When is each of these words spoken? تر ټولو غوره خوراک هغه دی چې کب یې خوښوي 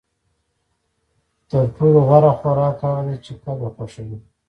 تر 1.49 1.63
ټولو 1.75 1.99
غوره 2.07 2.31
خوراک 2.39 2.77
هغه 2.85 3.01
دی 3.07 3.17
چې 3.25 3.33
کب 3.43 3.57
یې 3.63 3.69
خوښوي 3.75 4.17